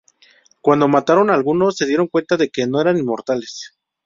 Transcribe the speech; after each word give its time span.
Cuando 0.61 0.87
mataron 0.87 1.29
a 1.29 1.35
alguno 1.35 1.69
se 1.69 1.85
dieron 1.85 2.07
cuenta 2.07 2.35
de 2.35 2.49
que 2.49 2.65
no 2.65 2.81
eran 2.81 2.97
inmortales. 2.97 3.77